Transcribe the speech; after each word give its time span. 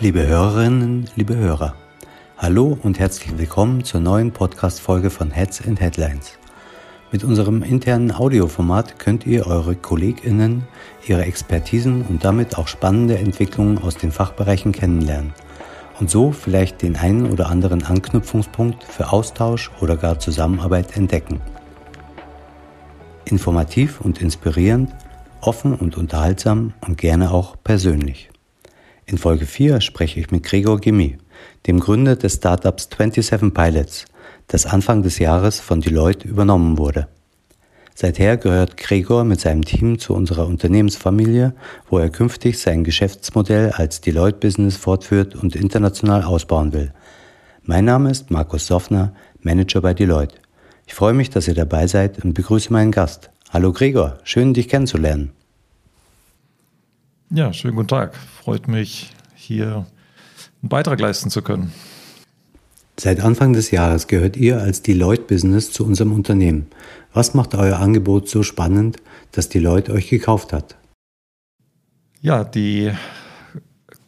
Liebe 0.00 0.24
Hörerinnen, 0.24 1.10
liebe 1.16 1.34
Hörer, 1.34 1.74
hallo 2.36 2.78
und 2.84 3.00
herzlich 3.00 3.36
willkommen 3.36 3.82
zur 3.82 4.00
neuen 4.00 4.30
Podcast-Folge 4.30 5.10
von 5.10 5.32
Heads 5.32 5.66
and 5.66 5.80
Headlines. 5.80 6.38
Mit 7.10 7.24
unserem 7.24 7.64
internen 7.64 8.12
Audioformat 8.12 9.00
könnt 9.00 9.26
ihr 9.26 9.48
eure 9.48 9.74
KollegInnen, 9.74 10.68
ihre 11.08 11.24
Expertisen 11.24 12.02
und 12.02 12.24
damit 12.24 12.58
auch 12.58 12.68
spannende 12.68 13.18
Entwicklungen 13.18 13.78
aus 13.78 13.96
den 13.96 14.12
Fachbereichen 14.12 14.70
kennenlernen 14.70 15.32
und 15.98 16.08
so 16.08 16.30
vielleicht 16.30 16.82
den 16.82 16.94
einen 16.94 17.32
oder 17.32 17.48
anderen 17.48 17.82
Anknüpfungspunkt 17.82 18.84
für 18.84 19.12
Austausch 19.12 19.72
oder 19.80 19.96
gar 19.96 20.20
Zusammenarbeit 20.20 20.96
entdecken. 20.96 21.40
Informativ 23.24 24.00
und 24.00 24.22
inspirierend, 24.22 24.94
offen 25.40 25.74
und 25.74 25.96
unterhaltsam 25.96 26.72
und 26.86 26.98
gerne 26.98 27.32
auch 27.32 27.56
persönlich. 27.64 28.30
In 29.10 29.16
Folge 29.16 29.46
4 29.46 29.80
spreche 29.80 30.20
ich 30.20 30.30
mit 30.30 30.42
Gregor 30.42 30.78
Gimmi, 30.78 31.16
dem 31.66 31.80
Gründer 31.80 32.14
des 32.14 32.34
Startups 32.34 32.90
27 32.94 33.54
Pilots, 33.54 34.04
das 34.48 34.66
Anfang 34.66 35.02
des 35.02 35.18
Jahres 35.18 35.60
von 35.60 35.80
Deloitte 35.80 36.28
übernommen 36.28 36.76
wurde. 36.76 37.08
Seither 37.94 38.36
gehört 38.36 38.76
Gregor 38.76 39.24
mit 39.24 39.40
seinem 39.40 39.64
Team 39.64 39.98
zu 39.98 40.12
unserer 40.12 40.46
Unternehmensfamilie, 40.46 41.54
wo 41.88 41.96
er 41.96 42.10
künftig 42.10 42.58
sein 42.58 42.84
Geschäftsmodell 42.84 43.70
als 43.70 44.02
Deloitte 44.02 44.40
Business 44.40 44.76
fortführt 44.76 45.34
und 45.34 45.56
international 45.56 46.22
ausbauen 46.22 46.74
will. 46.74 46.92
Mein 47.62 47.86
Name 47.86 48.10
ist 48.10 48.30
Markus 48.30 48.66
Soffner, 48.66 49.14
Manager 49.40 49.80
bei 49.80 49.94
Deloitte. 49.94 50.34
Ich 50.86 50.92
freue 50.92 51.14
mich, 51.14 51.30
dass 51.30 51.48
ihr 51.48 51.54
dabei 51.54 51.86
seid 51.86 52.22
und 52.22 52.34
begrüße 52.34 52.70
meinen 52.70 52.92
Gast. 52.92 53.30
Hallo 53.48 53.72
Gregor, 53.72 54.18
schön 54.22 54.52
dich 54.52 54.68
kennenzulernen. 54.68 55.32
Ja, 57.30 57.52
schönen 57.52 57.76
guten 57.76 57.88
Tag. 57.88 58.14
Freut 58.14 58.68
mich, 58.68 59.10
hier 59.34 59.84
einen 60.62 60.68
Beitrag 60.70 60.98
leisten 60.98 61.28
zu 61.28 61.42
können. 61.42 61.74
Seit 62.98 63.20
Anfang 63.20 63.52
des 63.52 63.70
Jahres 63.70 64.06
gehört 64.06 64.38
ihr 64.38 64.58
als 64.62 64.80
Deloitte 64.80 65.24
Business 65.24 65.70
zu 65.70 65.84
unserem 65.84 66.12
Unternehmen. 66.12 66.68
Was 67.12 67.34
macht 67.34 67.54
euer 67.54 67.80
Angebot 67.80 68.30
so 68.30 68.42
spannend, 68.42 68.96
dass 69.32 69.50
Deloitte 69.50 69.92
euch 69.92 70.08
gekauft 70.08 70.54
hat? 70.54 70.76
Ja, 72.22 72.44
die 72.44 72.92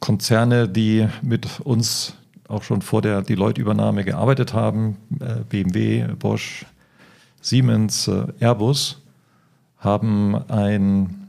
Konzerne, 0.00 0.66
die 0.66 1.06
mit 1.20 1.60
uns 1.60 2.14
auch 2.48 2.62
schon 2.62 2.80
vor 2.80 3.02
der 3.02 3.20
Deloitte-Übernahme 3.20 4.02
gearbeitet 4.02 4.54
haben, 4.54 4.96
äh, 5.20 5.44
BMW, 5.46 6.06
Bosch, 6.18 6.64
Siemens, 7.42 8.08
äh, 8.08 8.24
Airbus, 8.40 9.02
haben 9.76 10.36
ein 10.48 11.19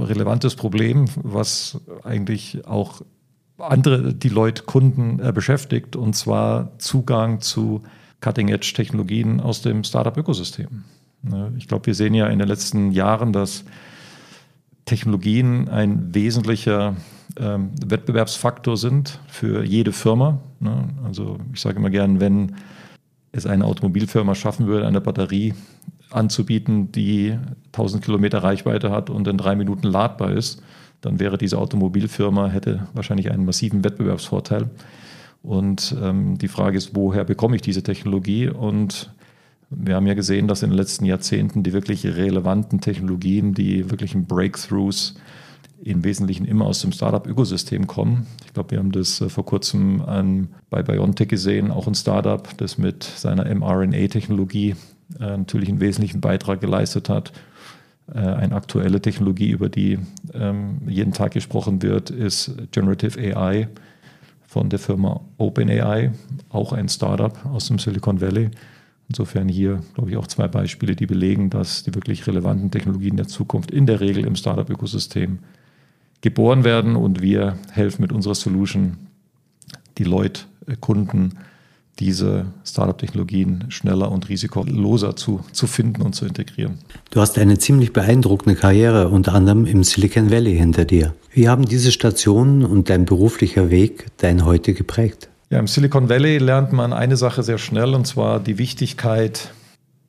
relevantes 0.00 0.54
Problem, 0.54 1.06
was 1.16 1.80
eigentlich 2.02 2.66
auch 2.66 3.02
andere 3.58 4.14
Deloitte-Kunden 4.14 5.20
äh, 5.20 5.32
beschäftigt, 5.32 5.96
und 5.96 6.14
zwar 6.14 6.78
Zugang 6.78 7.40
zu 7.40 7.82
Cutting-Edge-Technologien 8.20 9.40
aus 9.40 9.62
dem 9.62 9.84
Startup-Ökosystem. 9.84 10.84
Ne, 11.22 11.52
ich 11.56 11.68
glaube, 11.68 11.86
wir 11.86 11.94
sehen 11.94 12.14
ja 12.14 12.26
in 12.26 12.38
den 12.38 12.48
letzten 12.48 12.90
Jahren, 12.90 13.32
dass 13.32 13.64
Technologien 14.84 15.68
ein 15.68 16.14
wesentlicher 16.14 16.96
ähm, 17.38 17.70
Wettbewerbsfaktor 17.84 18.76
sind 18.76 19.18
für 19.28 19.64
jede 19.64 19.92
Firma. 19.92 20.40
Ne? 20.60 20.88
Also 21.04 21.38
ich 21.52 21.60
sage 21.60 21.78
immer 21.78 21.90
gern, 21.90 22.20
wenn 22.20 22.56
es 23.32 23.46
eine 23.46 23.64
Automobilfirma 23.64 24.34
schaffen 24.34 24.66
würde, 24.66 24.86
eine 24.86 25.00
Batterie 25.00 25.54
anzubieten, 26.14 26.92
die 26.92 27.36
1000 27.66 28.04
Kilometer 28.04 28.38
Reichweite 28.38 28.90
hat 28.90 29.10
und 29.10 29.26
in 29.28 29.36
drei 29.36 29.56
Minuten 29.56 29.86
ladbar 29.86 30.32
ist, 30.32 30.62
dann 31.00 31.20
wäre 31.20 31.36
diese 31.36 31.58
Automobilfirma, 31.58 32.48
hätte 32.48 32.86
wahrscheinlich 32.94 33.30
einen 33.30 33.44
massiven 33.44 33.84
Wettbewerbsvorteil. 33.84 34.70
Und 35.42 35.94
ähm, 36.02 36.38
die 36.38 36.48
Frage 36.48 36.78
ist, 36.78 36.96
woher 36.96 37.24
bekomme 37.24 37.56
ich 37.56 37.62
diese 37.62 37.82
Technologie? 37.82 38.48
Und 38.48 39.12
wir 39.68 39.96
haben 39.96 40.06
ja 40.06 40.14
gesehen, 40.14 40.48
dass 40.48 40.62
in 40.62 40.70
den 40.70 40.78
letzten 40.78 41.04
Jahrzehnten 41.04 41.62
die 41.62 41.74
wirklich 41.74 42.06
relevanten 42.06 42.80
Technologien, 42.80 43.52
die 43.52 43.90
wirklichen 43.90 44.24
Breakthroughs 44.24 45.16
im 45.82 46.02
Wesentlichen 46.02 46.46
immer 46.46 46.64
aus 46.64 46.80
dem 46.80 46.92
Startup-Ökosystem 46.92 47.86
kommen. 47.86 48.26
Ich 48.46 48.54
glaube, 48.54 48.70
wir 48.70 48.78
haben 48.78 48.92
das 48.92 49.20
äh, 49.20 49.28
vor 49.28 49.44
kurzem 49.44 50.00
an, 50.00 50.48
bei 50.70 50.82
BioNTech 50.82 51.28
gesehen, 51.28 51.70
auch 51.70 51.86
ein 51.86 51.94
Startup, 51.94 52.48
das 52.56 52.78
mit 52.78 53.02
seiner 53.02 53.44
mRNA-Technologie 53.54 54.76
äh, 55.20 55.36
natürlich 55.36 55.68
einen 55.68 55.80
wesentlichen 55.80 56.20
Beitrag 56.20 56.60
geleistet 56.60 57.08
hat. 57.08 57.32
Äh, 58.12 58.18
eine 58.18 58.54
aktuelle 58.54 59.00
Technologie, 59.00 59.50
über 59.50 59.68
die 59.68 59.98
ähm, 60.32 60.82
jeden 60.86 61.12
Tag 61.12 61.32
gesprochen 61.32 61.82
wird, 61.82 62.10
ist 62.10 62.52
Generative 62.70 63.18
AI 63.18 63.68
von 64.46 64.68
der 64.68 64.78
Firma 64.78 65.20
OpenAI, 65.38 66.12
auch 66.48 66.72
ein 66.72 66.88
Startup 66.88 67.44
aus 67.46 67.68
dem 67.68 67.78
Silicon 67.78 68.20
Valley. 68.20 68.50
Insofern 69.08 69.48
hier, 69.48 69.82
glaube 69.94 70.10
ich, 70.10 70.16
auch 70.16 70.26
zwei 70.26 70.48
Beispiele, 70.48 70.96
die 70.96 71.06
belegen, 71.06 71.50
dass 71.50 71.82
die 71.82 71.94
wirklich 71.94 72.26
relevanten 72.26 72.70
Technologien 72.70 73.16
der 73.16 73.26
Zukunft 73.26 73.70
in 73.70 73.86
der 73.86 74.00
Regel 74.00 74.26
im 74.26 74.36
Startup-Ökosystem 74.36 75.40
geboren 76.20 76.64
werden 76.64 76.96
und 76.96 77.20
wir 77.20 77.58
helfen 77.70 78.02
mit 78.02 78.12
unserer 78.12 78.34
Solution 78.34 78.96
die 79.98 80.04
Leute, 80.04 80.42
Kunden, 80.80 81.34
diese 81.98 82.46
Startup-Technologien 82.64 83.66
schneller 83.68 84.10
und 84.10 84.28
risikoloser 84.28 85.14
zu, 85.16 85.44
zu 85.52 85.66
finden 85.66 86.02
und 86.02 86.14
zu 86.14 86.26
integrieren. 86.26 86.78
Du 87.10 87.20
hast 87.20 87.38
eine 87.38 87.58
ziemlich 87.58 87.92
beeindruckende 87.92 88.58
Karriere, 88.58 89.08
unter 89.08 89.34
anderem 89.34 89.64
im 89.66 89.84
Silicon 89.84 90.30
Valley 90.30 90.56
hinter 90.56 90.84
dir. 90.84 91.14
Wie 91.32 91.48
haben 91.48 91.66
diese 91.66 91.92
Stationen 91.92 92.64
und 92.64 92.90
dein 92.90 93.04
beruflicher 93.04 93.70
Weg 93.70 94.06
dein 94.18 94.44
heute 94.44 94.74
geprägt? 94.74 95.28
Ja, 95.50 95.58
im 95.58 95.66
Silicon 95.66 96.08
Valley 96.08 96.38
lernt 96.38 96.72
man 96.72 96.92
eine 96.92 97.16
Sache 97.16 97.42
sehr 97.42 97.58
schnell, 97.58 97.94
und 97.94 98.06
zwar 98.06 98.40
die 98.40 98.58
Wichtigkeit, 98.58 99.52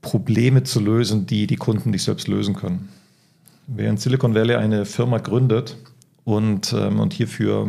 Probleme 0.02 0.64
zu 0.64 0.80
lösen, 0.80 1.26
die 1.26 1.48
die 1.48 1.56
Kunden 1.56 1.90
nicht 1.90 2.04
selbst 2.04 2.28
lösen 2.28 2.56
können. 2.56 2.90
Wer 3.68 3.90
in 3.90 3.98
Silicon 3.98 4.36
Valley 4.36 4.56
eine 4.56 4.86
Firma 4.86 5.18
gründet 5.18 5.78
und, 6.24 6.74
ähm, 6.74 7.00
und 7.00 7.14
hierfür 7.14 7.68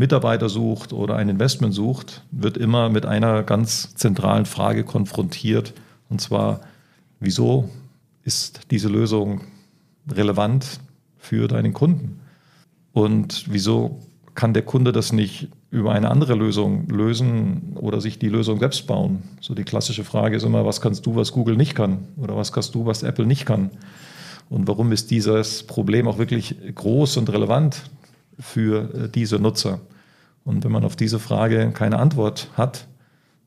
Mitarbeiter 0.00 0.48
sucht 0.48 0.94
oder 0.94 1.16
ein 1.16 1.28
Investment 1.28 1.74
sucht, 1.74 2.24
wird 2.30 2.56
immer 2.56 2.88
mit 2.88 3.04
einer 3.04 3.42
ganz 3.42 3.94
zentralen 3.94 4.46
Frage 4.46 4.82
konfrontiert. 4.82 5.74
Und 6.08 6.22
zwar, 6.22 6.62
wieso 7.20 7.68
ist 8.24 8.62
diese 8.70 8.88
Lösung 8.88 9.42
relevant 10.10 10.80
für 11.18 11.48
deinen 11.48 11.74
Kunden? 11.74 12.20
Und 12.92 13.44
wieso 13.50 14.00
kann 14.34 14.54
der 14.54 14.62
Kunde 14.62 14.92
das 14.92 15.12
nicht 15.12 15.48
über 15.70 15.92
eine 15.92 16.10
andere 16.10 16.34
Lösung 16.34 16.88
lösen 16.88 17.74
oder 17.74 18.00
sich 18.00 18.18
die 18.18 18.30
Lösung 18.30 18.58
selbst 18.58 18.86
bauen? 18.86 19.22
So 19.42 19.52
die 19.54 19.64
klassische 19.64 20.04
Frage 20.04 20.36
ist 20.36 20.44
immer, 20.44 20.64
was 20.64 20.80
kannst 20.80 21.04
du, 21.04 21.14
was 21.14 21.30
Google 21.32 21.58
nicht 21.58 21.74
kann? 21.74 22.08
Oder 22.16 22.38
was 22.38 22.52
kannst 22.52 22.74
du, 22.74 22.86
was 22.86 23.02
Apple 23.02 23.26
nicht 23.26 23.44
kann? 23.44 23.70
Und 24.48 24.66
warum 24.66 24.92
ist 24.92 25.10
dieses 25.10 25.62
Problem 25.64 26.08
auch 26.08 26.16
wirklich 26.16 26.56
groß 26.74 27.18
und 27.18 27.30
relevant 27.30 27.82
für 28.40 28.94
äh, 28.94 29.08
diese 29.08 29.38
Nutzer? 29.38 29.80
Und 30.44 30.64
wenn 30.64 30.72
man 30.72 30.84
auf 30.84 30.96
diese 30.96 31.18
Frage 31.18 31.70
keine 31.72 31.98
Antwort 31.98 32.48
hat, 32.56 32.86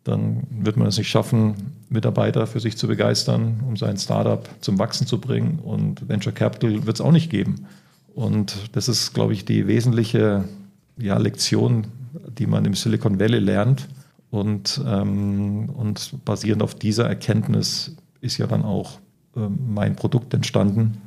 dann 0.03 0.43
wird 0.49 0.77
man 0.77 0.87
es 0.87 0.97
nicht 0.97 1.09
schaffen, 1.09 1.55
Mitarbeiter 1.89 2.45
für 2.45 2.59
sich 2.59 2.77
zu 2.77 2.87
begeistern, 2.87 3.61
um 3.67 3.77
sein 3.77 3.97
Startup 3.97 4.47
zum 4.59 4.77
Wachsen 4.79 5.07
zu 5.07 5.19
bringen. 5.19 5.59
Und 5.59 6.07
Venture 6.07 6.33
Capital 6.33 6.85
wird 6.85 6.97
es 6.97 7.01
auch 7.01 7.11
nicht 7.11 7.29
geben. 7.29 7.67
Und 8.13 8.69
das 8.73 8.89
ist, 8.89 9.13
glaube 9.13 9.33
ich, 9.33 9.45
die 9.45 9.65
wesentliche 9.67 10.43
ja, 10.97 11.17
Lektion, 11.17 11.87
die 12.37 12.47
man 12.47 12.65
im 12.65 12.73
Silicon 12.73 13.19
Valley 13.19 13.39
lernt. 13.39 13.87
Und, 14.29 14.81
ähm, 14.85 15.69
und 15.69 16.25
basierend 16.25 16.63
auf 16.63 16.75
dieser 16.75 17.07
Erkenntnis 17.07 17.95
ist 18.19 18.37
ja 18.37 18.47
dann 18.47 18.63
auch 18.63 18.99
ähm, 19.35 19.57
mein 19.67 19.95
Produkt 19.95 20.33
entstanden, 20.33 20.97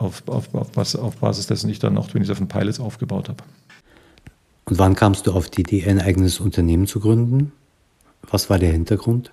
auf, 0.00 0.22
auf, 0.28 0.54
auf, 0.54 0.94
auf 0.94 1.16
Basis 1.16 1.46
dessen 1.46 1.68
ich 1.70 1.78
dann 1.78 1.96
auch 1.98 2.06
27 2.08 2.48
Pilots 2.48 2.80
aufgebaut 2.80 3.28
habe. 3.28 3.44
Und 4.64 4.78
wann 4.78 4.94
kamst 4.94 5.26
du 5.26 5.32
auf 5.32 5.50
die 5.50 5.60
Idee, 5.60 5.84
ein 5.86 6.00
eigenes 6.00 6.40
Unternehmen 6.40 6.86
zu 6.86 7.00
gründen? 7.00 7.52
Was 8.30 8.48
war 8.48 8.58
der 8.58 8.72
Hintergrund? 8.72 9.30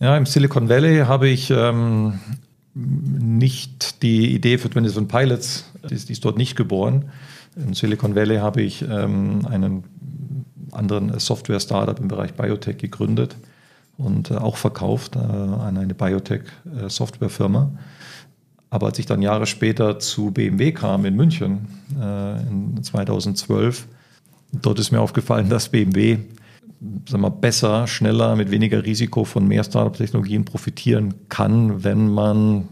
Ja, 0.00 0.16
im 0.16 0.26
Silicon 0.26 0.68
Valley 0.68 1.00
habe 1.00 1.28
ich 1.28 1.50
ähm, 1.50 2.18
nicht 2.74 4.02
die 4.02 4.34
Idee 4.34 4.58
für 4.58 4.68
27 4.68 5.08
Pilots, 5.08 5.64
die 5.88 5.94
ist, 5.94 6.08
die 6.08 6.12
ist, 6.12 6.24
dort 6.24 6.38
nicht 6.38 6.56
geboren. 6.56 7.10
Im 7.56 7.74
Silicon 7.74 8.14
Valley 8.14 8.38
habe 8.38 8.62
ich 8.62 8.82
ähm, 8.82 9.46
einen 9.46 9.84
anderen 10.72 11.18
Software-Startup 11.18 11.98
im 11.98 12.08
Bereich 12.08 12.34
Biotech 12.34 12.78
gegründet 12.78 13.36
und 13.96 14.30
äh, 14.30 14.36
auch 14.36 14.56
verkauft 14.56 15.16
äh, 15.16 15.18
an 15.18 15.76
eine 15.76 15.94
Biotech-Softwarefirma. 15.94 17.70
Aber 18.74 18.88
als 18.88 18.98
ich 18.98 19.06
dann 19.06 19.22
Jahre 19.22 19.46
später 19.46 20.00
zu 20.00 20.32
BMW 20.32 20.72
kam 20.72 21.04
in 21.04 21.14
München 21.14 21.68
äh, 21.96 22.40
in 22.40 22.82
2012, 22.82 23.86
dort 24.50 24.80
ist 24.80 24.90
mir 24.90 25.00
aufgefallen, 25.00 25.48
dass 25.48 25.68
BMW 25.68 26.18
sagen 27.08 27.22
wir, 27.22 27.30
besser, 27.30 27.86
schneller, 27.86 28.34
mit 28.34 28.50
weniger 28.50 28.84
Risiko 28.84 29.22
von 29.22 29.46
mehr 29.46 29.62
Startup-Technologien 29.62 30.44
profitieren 30.44 31.14
kann, 31.28 31.84
wenn 31.84 32.08
man 32.08 32.66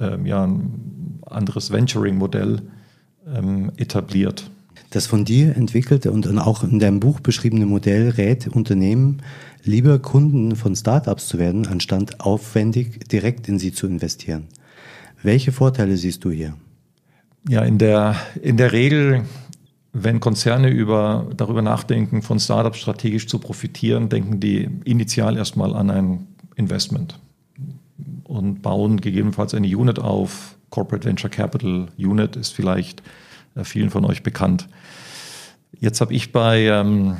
ähm, 0.00 0.26
ja, 0.26 0.42
ein 0.42 1.20
anderes 1.26 1.70
Venturing-Modell 1.70 2.62
ähm, 3.32 3.70
etabliert. 3.76 4.50
Das 4.90 5.06
von 5.06 5.24
dir 5.24 5.56
entwickelte 5.56 6.10
und 6.10 6.26
auch 6.38 6.64
in 6.64 6.80
deinem 6.80 6.98
Buch 6.98 7.20
beschriebene 7.20 7.66
Modell 7.66 8.08
rät 8.08 8.48
Unternehmen, 8.48 9.22
lieber 9.62 10.00
Kunden 10.00 10.56
von 10.56 10.74
Startups 10.74 11.28
zu 11.28 11.38
werden, 11.38 11.68
anstatt 11.68 12.18
aufwendig 12.18 13.08
direkt 13.08 13.46
in 13.46 13.60
sie 13.60 13.70
zu 13.70 13.86
investieren. 13.86 14.48
Welche 15.22 15.52
Vorteile 15.52 15.96
siehst 15.96 16.24
du 16.24 16.30
hier? 16.30 16.54
Ja, 17.48 17.62
in 17.62 17.78
der, 17.78 18.16
in 18.42 18.56
der 18.56 18.72
Regel, 18.72 19.24
wenn 19.92 20.20
Konzerne 20.20 20.68
über, 20.68 21.30
darüber 21.36 21.62
nachdenken, 21.62 22.22
von 22.22 22.40
Startups 22.40 22.78
strategisch 22.78 23.26
zu 23.26 23.38
profitieren, 23.38 24.08
denken 24.08 24.40
die 24.40 24.68
initial 24.84 25.36
erstmal 25.36 25.74
an 25.74 25.90
ein 25.90 26.26
Investment 26.56 27.18
und 28.24 28.62
bauen 28.62 29.00
gegebenenfalls 29.00 29.54
eine 29.54 29.68
Unit 29.68 29.98
auf. 29.98 30.56
Corporate 30.70 31.06
Venture 31.06 31.30
Capital 31.30 31.86
Unit 31.96 32.36
ist 32.36 32.52
vielleicht 32.52 33.02
äh, 33.54 33.64
vielen 33.64 33.90
von 33.90 34.04
euch 34.04 34.22
bekannt. 34.22 34.68
Jetzt 35.78 36.00
habe 36.00 36.12
ich 36.14 36.32
bei, 36.32 36.64
ähm, 36.66 37.16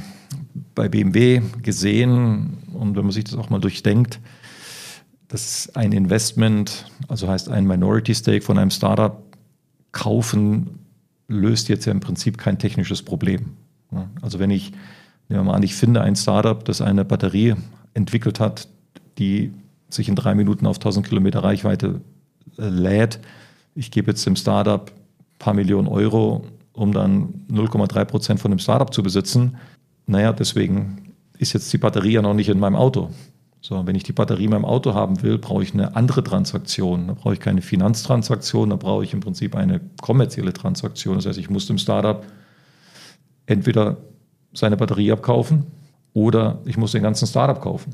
bei 0.75 0.89
BMW 0.89 1.43
gesehen, 1.63 2.59
und 2.73 2.97
wenn 2.97 3.05
man 3.05 3.13
sich 3.13 3.25
das 3.25 3.37
auch 3.37 3.51
mal 3.51 3.61
durchdenkt, 3.61 4.21
dass 5.29 5.75
ein 5.75 5.93
Investment, 5.93 6.87
also 7.09 7.29
heißt 7.29 7.49
ein 7.49 7.67
Minority 7.67 8.15
Stake 8.15 8.43
von 8.43 8.59
einem 8.59 8.71
Startup 8.71 9.23
kaufen, 9.93 10.79
löst 11.29 11.69
jetzt 11.69 11.87
ja 11.87 11.93
im 11.93 12.01
Prinzip 12.01 12.39
kein 12.39 12.59
technisches 12.59 13.03
Problem. 13.03 13.57
Also 14.23 14.39
wenn 14.39 14.51
ich, 14.51 14.73
nehmen 15.29 15.41
wir 15.41 15.45
mal 15.45 15.55
an, 15.55 15.63
ich 15.63 15.75
finde 15.75 16.03
ein 16.03 16.17
Startup, 16.17 16.65
das 16.65 16.81
eine 16.81 17.05
Batterie 17.05 17.55
entwickelt 17.95 18.41
hat, 18.41 18.69
die 19.19 19.53
sich 19.89 20.09
in 20.09 20.15
drei 20.15 20.35
Minuten 20.35 20.67
auf 20.67 20.77
1000 20.77 21.07
Kilometer 21.07 21.43
Reichweite 21.43 22.01
äh, 22.59 22.69
lädt. 22.69 23.21
Ich 23.75 23.91
gebe 23.91 24.11
jetzt 24.11 24.27
dem 24.27 24.37
Startup 24.37 24.91
ein 24.91 25.39
paar 25.39 25.55
Millionen 25.55 25.89
Euro, 25.89 26.45
um 26.73 26.93
dann 26.93 27.47
0,3 27.51 28.05
Prozent 28.05 28.41
von 28.41 28.51
dem 28.51 28.59
Startup 28.59 28.93
zu 28.93 29.03
besitzen. 29.03 29.57
Naja, 30.07 30.33
deswegen 30.33 31.15
ist 31.39 31.53
jetzt 31.53 31.73
die 31.73 31.79
Batterie 31.79 32.13
ja 32.13 32.23
noch 32.23 32.35
nicht 32.35 32.49
in 32.49 32.59
meinem 32.59 32.77
Auto. 32.77 33.11
So, 33.69 33.85
wenn 33.85 33.97
ich 33.97 34.05
die 34.05 34.13
Batterie 34.13 34.45
in 34.45 34.51
meinem 34.51 34.65
Auto 34.65 34.95
haben 34.95 35.23
will, 35.25 35.39
brauche 35.39 35.65
ich 35.65 35.75
eine 35.75 35.97
andere 35.97 36.23
Transaktion. 36.23 37.09
Da 37.09 37.15
brauche 37.15 37.35
ich 37.35 37.41
keine 37.41 37.63
Finanztransaktion, 37.63 38.71
da 38.71 38.77
brauche 38.77 39.03
ich 39.03 39.13
im 39.13 39.19
Prinzip 39.19 39.57
eine 39.57 39.81
kommerzielle 40.01 40.53
Transaktion. 40.53 41.17
Das 41.17 41.27
heißt, 41.27 41.37
ich 41.37 41.51
muss 41.51 41.67
dem 41.67 41.77
Startup 41.77 42.25
entweder 43.47 43.97
seine 44.53 44.77
Batterie 44.77 45.11
abkaufen 45.11 45.65
oder 46.13 46.61
ich 46.65 46.77
muss 46.77 46.93
den 46.93 47.03
ganzen 47.03 47.27
Startup 47.27 47.61
kaufen. 47.61 47.93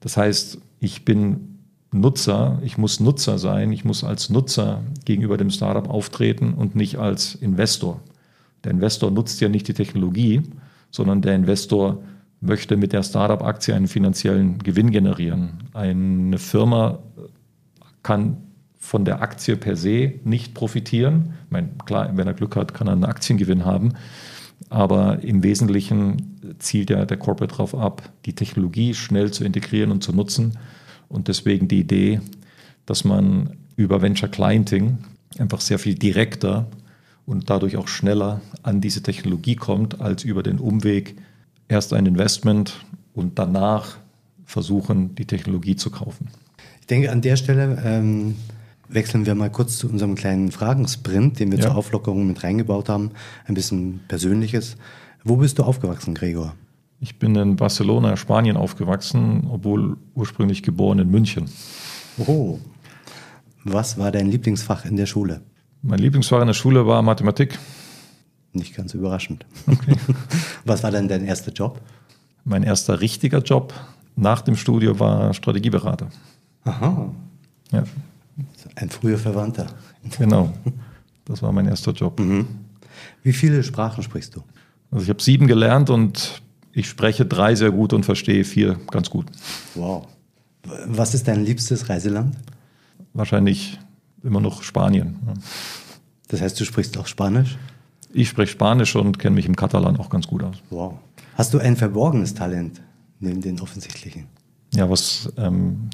Das 0.00 0.18
heißt, 0.18 0.58
ich 0.80 1.06
bin 1.06 1.60
Nutzer, 1.90 2.58
ich 2.62 2.76
muss 2.76 3.00
Nutzer 3.00 3.38
sein, 3.38 3.72
ich 3.72 3.86
muss 3.86 4.04
als 4.04 4.28
Nutzer 4.28 4.82
gegenüber 5.06 5.38
dem 5.38 5.48
Startup 5.48 5.88
auftreten 5.88 6.52
und 6.52 6.76
nicht 6.76 6.98
als 6.98 7.34
Investor. 7.36 8.02
Der 8.64 8.72
Investor 8.72 9.10
nutzt 9.10 9.40
ja 9.40 9.48
nicht 9.48 9.66
die 9.66 9.72
Technologie, 9.72 10.42
sondern 10.90 11.22
der 11.22 11.36
Investor 11.36 12.02
möchte 12.44 12.76
mit 12.76 12.92
der 12.92 13.02
Startup-Aktie 13.02 13.74
einen 13.74 13.88
finanziellen 13.88 14.58
Gewinn 14.58 14.90
generieren. 14.90 15.64
Eine 15.72 16.38
Firma 16.38 16.98
kann 18.02 18.36
von 18.78 19.04
der 19.04 19.22
Aktie 19.22 19.56
per 19.56 19.76
se 19.76 20.14
nicht 20.24 20.54
profitieren. 20.54 21.34
Ich 21.46 21.50
meine, 21.50 21.70
klar, 21.86 22.10
wenn 22.14 22.26
er 22.26 22.34
Glück 22.34 22.54
hat, 22.54 22.74
kann 22.74 22.86
er 22.86 22.92
einen 22.92 23.04
Aktiengewinn 23.04 23.64
haben. 23.64 23.94
Aber 24.68 25.22
im 25.22 25.42
Wesentlichen 25.42 26.56
zielt 26.58 26.90
ja 26.90 27.04
der 27.06 27.16
Corporate 27.16 27.52
darauf 27.54 27.74
ab, 27.74 28.10
die 28.26 28.34
Technologie 28.34 28.94
schnell 28.94 29.30
zu 29.30 29.44
integrieren 29.44 29.90
und 29.90 30.02
zu 30.02 30.12
nutzen. 30.12 30.58
Und 31.08 31.28
deswegen 31.28 31.68
die 31.68 31.80
Idee, 31.80 32.20
dass 32.86 33.04
man 33.04 33.56
über 33.76 34.02
Venture 34.02 34.28
Clienting 34.28 34.98
einfach 35.38 35.60
sehr 35.60 35.78
viel 35.78 35.94
direkter 35.94 36.66
und 37.26 37.48
dadurch 37.50 37.76
auch 37.76 37.88
schneller 37.88 38.40
an 38.62 38.80
diese 38.80 39.02
Technologie 39.02 39.56
kommt, 39.56 40.00
als 40.00 40.24
über 40.24 40.42
den 40.42 40.58
Umweg 40.58 41.16
erst 41.68 41.92
ein 41.92 42.06
Investment 42.06 42.84
und 43.14 43.38
danach 43.38 43.96
versuchen, 44.44 45.14
die 45.14 45.26
Technologie 45.26 45.76
zu 45.76 45.90
kaufen. 45.90 46.28
Ich 46.80 46.86
denke, 46.86 47.10
an 47.10 47.22
der 47.22 47.36
Stelle 47.36 47.82
ähm, 47.84 48.36
wechseln 48.88 49.26
wir 49.26 49.34
mal 49.34 49.50
kurz 49.50 49.78
zu 49.78 49.88
unserem 49.88 50.14
kleinen 50.14 50.52
Fragensprint, 50.52 51.38
den 51.40 51.50
wir 51.50 51.58
ja. 51.58 51.66
zur 51.66 51.76
Auflockerung 51.76 52.26
mit 52.26 52.42
reingebaut 52.44 52.88
haben. 52.88 53.12
Ein 53.46 53.54
bisschen 53.54 54.00
Persönliches. 54.08 54.76
Wo 55.24 55.36
bist 55.36 55.58
du 55.58 55.62
aufgewachsen, 55.62 56.14
Gregor? 56.14 56.54
Ich 57.00 57.18
bin 57.18 57.34
in 57.36 57.56
Barcelona, 57.56 58.16
Spanien 58.16 58.56
aufgewachsen, 58.56 59.48
obwohl 59.50 59.96
ursprünglich 60.14 60.62
geboren 60.62 60.98
in 60.98 61.10
München. 61.10 61.46
Oh. 62.18 62.58
Was 63.64 63.98
war 63.98 64.12
dein 64.12 64.26
Lieblingsfach 64.26 64.84
in 64.84 64.96
der 64.96 65.06
Schule? 65.06 65.40
Mein 65.82 65.98
Lieblingsfach 65.98 66.40
in 66.40 66.46
der 66.46 66.54
Schule 66.54 66.86
war 66.86 67.02
Mathematik. 67.02 67.58
Nicht 68.54 68.74
ganz 68.74 68.94
überraschend. 68.94 69.44
Okay. 69.66 69.96
Was 70.64 70.82
war 70.82 70.90
denn 70.90 71.08
dein 71.08 71.24
erster 71.24 71.52
Job? 71.52 71.80
Mein 72.44 72.62
erster 72.62 73.00
richtiger 73.00 73.38
Job 73.38 73.74
nach 74.16 74.42
dem 74.42 74.56
Studio 74.56 74.98
war 75.00 75.34
Strategieberater. 75.34 76.08
Aha. 76.64 77.10
Ja. 77.72 77.84
Ein 78.76 78.90
früher 78.90 79.18
Verwandter. 79.18 79.66
Genau. 80.18 80.52
Das 81.24 81.42
war 81.42 81.52
mein 81.52 81.66
erster 81.66 81.92
Job. 81.92 82.20
Mhm. 82.20 82.46
Wie 83.22 83.32
viele 83.32 83.62
Sprachen 83.62 84.02
sprichst 84.02 84.36
du? 84.36 84.42
Also 84.90 85.04
ich 85.04 85.10
habe 85.10 85.22
sieben 85.22 85.46
gelernt 85.46 85.90
und 85.90 86.42
ich 86.72 86.88
spreche 86.88 87.26
drei 87.26 87.54
sehr 87.54 87.70
gut 87.70 87.92
und 87.92 88.04
verstehe 88.04 88.44
vier 88.44 88.78
ganz 88.90 89.10
gut. 89.10 89.26
Wow. 89.74 90.06
Was 90.86 91.14
ist 91.14 91.26
dein 91.26 91.44
liebstes 91.44 91.88
Reiseland? 91.88 92.36
Wahrscheinlich 93.12 93.78
immer 94.22 94.40
noch 94.40 94.62
Spanien. 94.62 95.16
Das 96.28 96.40
heißt, 96.40 96.58
du 96.60 96.64
sprichst 96.64 96.96
auch 96.98 97.06
Spanisch? 97.06 97.58
Ich 98.14 98.28
spreche 98.28 98.52
Spanisch 98.52 98.94
und 98.96 99.18
kenne 99.18 99.34
mich 99.34 99.46
im 99.46 99.56
Katalan 99.56 99.96
auch 99.96 100.08
ganz 100.08 100.26
gut 100.26 100.42
aus. 100.42 100.56
Wow. 100.70 100.94
Hast 101.34 101.52
du 101.52 101.58
ein 101.58 101.76
verborgenes 101.76 102.32
Talent 102.34 102.80
neben 103.18 103.40
den 103.40 103.60
offensichtlichen? 103.60 104.26
Ja, 104.72 104.88
was 104.88 105.32
ähm, 105.36 105.90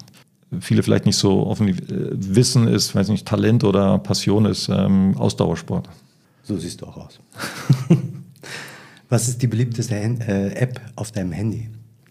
viele 0.60 0.82
vielleicht 0.82 1.06
nicht 1.06 1.16
so 1.16 1.46
offen 1.46 1.68
äh, 1.68 1.76
wissen, 1.88 2.68
ist, 2.68 2.94
weiß 2.94 3.08
nicht, 3.08 3.26
Talent 3.26 3.64
oder 3.64 3.98
Passion 3.98 4.44
ist 4.44 4.68
ähm, 4.68 5.16
Ausdauersport. 5.16 5.88
So 6.42 6.58
siehst 6.58 6.82
du 6.82 6.86
auch 6.86 6.96
aus. 6.96 7.20
Was 9.08 9.28
ist 9.28 9.42
die 9.42 9.46
beliebteste 9.46 9.96
äh, 9.96 10.52
App 10.54 10.80
auf 10.96 11.10
deinem 11.12 11.32
Handy? 11.32 11.68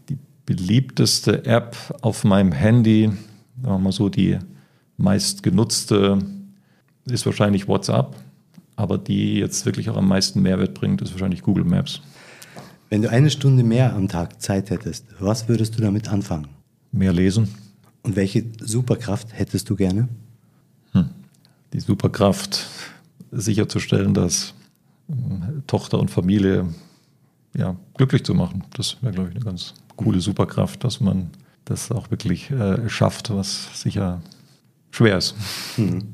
Die 0.09 0.17
beliebteste 0.45 1.45
App 1.45 1.75
auf 2.01 2.23
meinem 2.23 2.51
Handy, 2.51 3.09
sagen 3.61 3.75
wir 3.75 3.79
mal 3.79 3.91
so, 3.91 4.09
die 4.09 4.37
meistgenutzte 4.97 6.19
ist 7.05 7.25
wahrscheinlich 7.25 7.67
WhatsApp. 7.67 8.15
Aber 8.79 8.97
die 8.97 9.39
jetzt 9.39 9.65
wirklich 9.65 9.89
auch 9.89 9.97
am 9.97 10.07
meisten 10.07 10.41
Mehrwert 10.41 10.73
bringt, 10.73 11.01
ist 11.01 11.11
wahrscheinlich 11.11 11.41
Google 11.41 11.65
Maps. 11.65 12.01
Wenn 12.89 13.01
du 13.01 13.09
eine 13.09 13.29
Stunde 13.29 13.61
mehr 13.61 13.93
am 13.93 14.07
Tag 14.07 14.41
Zeit 14.41 14.69
hättest, 14.69 15.05
was 15.19 15.49
würdest 15.49 15.77
du 15.77 15.81
damit 15.81 16.07
anfangen? 16.07 16.47
Mehr 16.93 17.11
lesen. 17.11 17.53
Und 18.03 18.15
welche 18.15 18.45
Superkraft 18.61 19.37
hättest 19.37 19.69
du 19.69 19.75
gerne? 19.75 20.07
Hm. 20.93 21.09
Die 21.73 21.81
Superkraft 21.81 22.67
sicherzustellen, 23.33 24.13
dass 24.13 24.53
hm, 25.09 25.63
Tochter 25.67 25.99
und 25.99 26.09
Familie 26.09 26.65
ja, 27.57 27.75
glücklich 27.97 28.23
zu 28.23 28.33
machen. 28.33 28.63
Das 28.77 28.95
wäre, 29.01 29.11
glaube 29.11 29.27
ich, 29.27 29.35
eine 29.35 29.43
ganz 29.43 29.73
coole 29.97 30.21
Superkraft, 30.21 30.85
dass 30.85 31.01
man 31.01 31.31
das 31.65 31.91
auch 31.91 32.11
wirklich 32.11 32.49
äh, 32.49 32.87
schafft, 32.87 33.29
was 33.29 33.81
sicher 33.81 34.21
schwer 34.89 35.17
ist. 35.17 35.35
Mhm. 35.75 36.13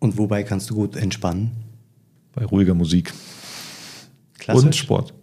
Und 0.00 0.18
wobei 0.18 0.42
kannst 0.42 0.70
du 0.70 0.74
gut 0.74 0.96
entspannen? 0.96 1.69
Bei 2.34 2.44
ruhiger 2.44 2.74
Musik. 2.74 3.12
Klassisch? 4.38 4.64
Und 4.64 4.76
Sport. 4.76 5.14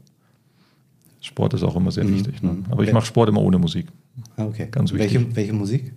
Sport 1.21 1.53
ist 1.53 1.63
auch 1.63 1.75
immer 1.75 1.91
sehr 1.91 2.05
mhm. 2.05 2.15
wichtig. 2.15 2.41
Ne? 2.41 2.63
Aber 2.69 2.83
ich 2.83 2.93
mache 2.93 3.05
Sport 3.05 3.29
immer 3.29 3.41
ohne 3.41 3.59
Musik. 3.59 3.87
Ah, 4.35 4.45
okay. 4.45 4.67
Ganz 4.71 4.93
wichtig. 4.93 5.13
Welche, 5.13 5.35
welche 5.35 5.53
Musik? 5.53 5.93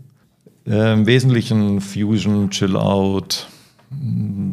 Äh, 0.67 0.93
Im 0.93 1.07
Wesentlichen 1.07 1.81
Fusion, 1.81 2.51
Chill 2.51 2.77
Out, 2.77 3.49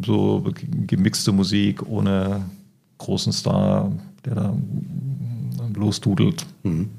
so 0.04 0.44
gemixte 0.86 1.32
Musik 1.32 1.86
ohne 1.86 2.44
großen 2.98 3.32
Star, 3.32 3.92
der 4.24 4.34
da 4.34 4.56
losdudelt. 5.74 6.44
Mhm. 6.62 6.90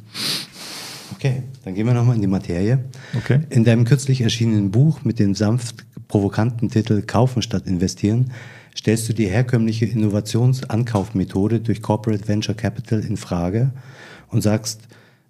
Okay, 1.15 1.43
dann 1.65 1.73
gehen 1.73 1.85
wir 1.85 1.93
nochmal 1.93 2.15
in 2.15 2.21
die 2.21 2.27
Materie. 2.27 2.85
Okay. 3.17 3.41
In 3.49 3.65
deinem 3.65 3.83
kürzlich 3.83 4.21
erschienenen 4.21 4.71
Buch 4.71 5.03
mit 5.03 5.19
dem 5.19 5.35
sanft 5.35 5.85
provokanten 6.07 6.69
Titel 6.69 7.01
Kaufen 7.01 7.41
statt 7.41 7.67
investieren 7.67 8.31
stellst 8.79 9.09
du 9.09 9.13
die 9.13 9.27
herkömmliche 9.27 9.86
Innovationsankaufmethode 9.86 11.59
durch 11.59 11.81
Corporate 11.81 12.25
Venture 12.27 12.55
Capital 12.55 13.01
in 13.01 13.17
Frage 13.17 13.71
und 14.29 14.41
sagst, 14.41 14.81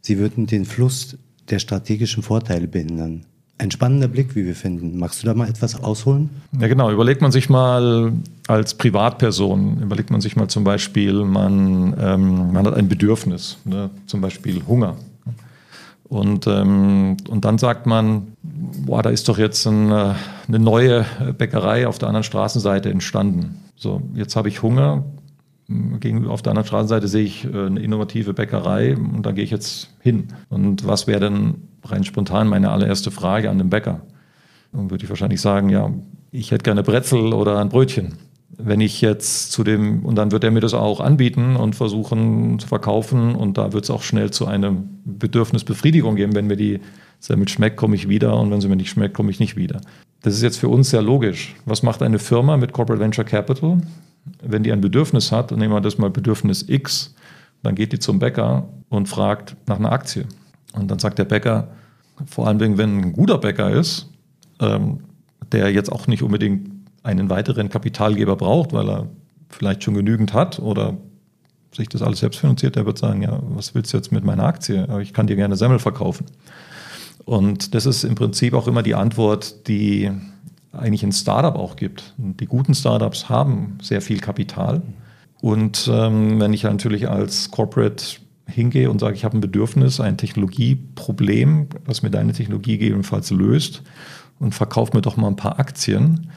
sie 0.02 0.20
würden 0.20 0.46
den 0.46 0.66
Fluss 0.66 1.18
der 1.50 1.58
strategischen 1.58 2.22
Vorteile 2.22 2.68
behindern. 2.68 3.26
Ein 3.58 3.72
spannender 3.72 4.08
Blick, 4.08 4.36
wie 4.36 4.46
wir 4.46 4.56
finden. 4.56 5.00
Magst 5.00 5.24
du 5.24 5.26
da 5.26 5.34
mal 5.34 5.50
etwas 5.50 5.76
ausholen? 5.84 6.30
Ja, 6.60 6.68
genau. 6.68 6.92
Überlegt 6.92 7.22
man 7.22 7.32
sich 7.32 7.50
mal 7.50 8.14
als 8.48 8.76
Privatperson, 8.76 9.82
überlegt 9.82 10.12
man 10.12 10.22
sich 10.22 10.36
mal 10.36 10.48
zum 10.48 10.64
Beispiel, 10.64 11.26
man, 11.26 11.96
ähm, 12.00 12.54
man 12.54 12.68
hat 12.68 12.76
ein 12.76 12.88
Bedürfnis, 12.88 13.58
ne? 13.66 13.90
zum 14.06 14.22
Beispiel 14.22 14.62
Hunger. 14.68 14.96
Und, 16.10 16.48
ähm, 16.48 17.18
und 17.30 17.46
dann 17.46 17.60
sagt 17.60 17.86
man, 17.86 18.34
boah, 18.42 19.04
da 19.04 19.12
ist 19.12 19.30
doch 19.30 19.38
jetzt 19.38 19.66
ein, 19.68 19.92
äh, 19.92 20.14
eine 20.48 20.60
neue 20.60 21.06
Bäckerei 21.38 21.88
auf 21.88 22.00
der 22.00 22.08
anderen 22.08 22.24
Straßenseite 22.24 22.90
entstanden. 22.90 23.64
So, 23.76 24.02
jetzt 24.16 24.36
habe 24.36 24.50
ich 24.50 24.62
Hunger. 24.62 25.04
Gegenüber 26.00 26.32
auf 26.32 26.42
der 26.42 26.52
anderen 26.52 26.66
Straßenseite 26.66 27.08
sehe 27.08 27.24
ich 27.24 27.46
äh, 27.46 27.68
eine 27.68 27.80
innovative 27.80 28.34
Bäckerei 28.34 28.98
und 28.98 29.24
da 29.24 29.32
gehe 29.32 29.44
ich 29.44 29.52
jetzt 29.52 29.92
hin. 30.00 30.30
Und 30.50 30.88
was 30.88 31.06
wäre 31.06 31.20
denn 31.20 31.68
rein 31.84 32.04
spontan 32.04 32.48
meine 32.48 32.72
allererste 32.72 33.12
Frage 33.12 33.52
an 33.52 33.60
den 33.60 33.70
Bäcker? 33.70 34.02
Dann 34.72 34.90
würde 34.90 35.04
ich 35.04 35.10
wahrscheinlich 35.10 35.42
sagen, 35.42 35.70
ja, 35.70 35.92
ich 36.32 36.50
hätte 36.50 36.64
gerne 36.64 36.82
Brezel 36.82 37.34
oder 37.34 37.60
ein 37.60 37.70
Brötchen. 37.70 38.16
Wenn 38.62 38.82
ich 38.82 39.00
jetzt 39.00 39.54
zu 39.54 39.64
dem, 39.64 40.06
und 40.06 40.16
dann 40.16 40.32
wird 40.32 40.44
er 40.44 40.52
mir 40.52 40.60
das 40.60 40.74
auch 40.74 41.00
anbieten 41.00 41.56
und 41.56 41.76
versuchen 41.76 42.60
zu 42.60 42.68
verkaufen 42.68 43.34
und 43.36 43.58
da 43.58 43.72
wird 43.72 43.86
es 43.86 43.90
auch 43.90 44.04
schnell 44.04 44.32
zu 44.32 44.48
einer 44.48 44.76
Bedürfnisbefriedigung 45.06 46.16
geben. 46.18 46.36
Wenn 46.36 46.48
mir 46.48 46.58
die 46.58 46.82
Sandwich 47.20 47.54
schmeckt, 47.54 47.78
komme 47.78 47.96
ich 47.96 48.10
wieder 48.10 48.38
und 48.38 48.52
wenn 48.52 48.60
sie 48.60 48.68
mir 48.68 48.76
nicht 48.76 48.90
schmeckt, 48.90 49.14
komme 49.14 49.32
ich 49.32 49.40
nicht 49.40 49.56
wieder. 49.56 49.80
Das 50.22 50.34
ist 50.34 50.42
jetzt 50.42 50.58
für 50.58 50.68
uns 50.68 50.90
sehr 50.90 51.02
logisch. 51.02 51.56
Was 51.66 51.84
macht 51.84 52.02
eine 52.02 52.20
Firma 52.20 52.58
mit 52.58 52.74
Corporate 52.74 53.02
Venture 53.02 53.24
Capital? 53.24 53.78
wenn 54.42 54.64
die 54.64 54.72
ein 54.72 54.82
Bedürfnis 54.82 55.32
hat, 55.32 55.52
und 55.52 55.60
nehmen 55.60 55.74
wir 55.74 55.82
das 55.82 55.98
mal 55.98 56.10
Bedürfnis 56.10 56.66
X, 56.68 57.16
dann 57.64 57.76
geht 57.76 57.92
die 57.94 58.00
zum 58.00 58.20
Bäcker 58.20 58.70
und 58.90 59.08
fragt 59.08 59.56
nach 59.68 59.80
einer 59.80 59.92
Aktie. 59.92 60.26
Und 60.74 60.90
dann 60.90 61.00
sagt 61.00 61.20
der 61.20 61.26
Bäcker, 61.26 61.70
vor 62.26 62.48
allem 62.48 62.78
wenn 62.78 63.00
ein 63.00 63.14
guter 63.14 63.38
Bäcker 63.38 63.72
ist, 63.72 64.10
ähm, 64.60 65.02
der 65.52 65.72
jetzt 65.72 65.92
auch 65.92 66.08
nicht 66.08 66.22
unbedingt 66.22 66.79
einen 67.04 67.30
weiteren 67.30 67.70
Kapitalgeber 67.70 68.36
braucht, 68.36 68.74
weil 68.74 68.90
er 68.90 69.08
vielleicht 69.50 69.84
schon 69.84 69.94
genügend 69.94 70.34
hat 70.34 70.60
oder 70.60 70.98
sich 71.72 71.90
das 71.90 72.02
alles 72.02 72.20
selbst 72.20 72.40
finanziert, 72.40 72.76
der 72.76 72.86
wird 72.86 72.98
sagen, 72.98 73.22
ja, 73.22 73.40
was 73.50 73.76
willst 73.76 73.94
du 73.94 73.98
jetzt 73.98 74.12
mit 74.12 74.24
meiner 74.24 74.44
Aktie? 74.44 74.88
Ich 75.02 75.14
kann 75.14 75.28
dir 75.28 75.36
gerne 75.36 75.56
Semmel 75.56 75.80
verkaufen. 75.80 76.26
Und 77.26 77.76
das 77.76 77.86
ist 77.86 78.04
im 78.04 78.16
Prinzip 78.16 78.54
auch 78.54 78.68
immer 78.68 78.82
die 78.82 78.96
Antwort, 78.96 79.68
die 79.68 80.12
eigentlich 80.72 81.04
ein 81.04 81.12
Startup 81.12 81.56
auch 81.56 81.76
gibt. 81.76 82.14
Die 82.18 82.46
guten 82.46 82.74
Startups 82.74 83.30
haben 83.30 83.78
sehr 83.82 84.02
viel 84.02 84.20
Kapital. 84.20 84.82
Und 85.42 85.90
ähm, 85.92 86.40
wenn 86.40 86.54
ich 86.54 86.64
natürlich 86.64 87.08
als 87.10 87.52
Corporate 87.52 88.04
hingehe 88.48 88.90
und 88.90 89.00
sage, 89.00 89.16
ich 89.16 89.24
habe 89.24 89.38
ein 89.38 89.42
Bedürfnis, 89.42 90.00
ein 90.00 90.18
Technologieproblem, 90.18 91.68
was 91.86 92.02
mir 92.02 92.10
deine 92.10 92.34
Technologie 92.34 92.78
gegebenenfalls 92.78 93.30
löst 93.32 93.84
und 94.40 94.56
verkaufe 94.56 94.96
mir 94.96 95.02
doch 95.02 95.18
mal 95.18 95.28
ein 95.28 95.36
paar 95.36 95.60
Aktien, 95.60 96.32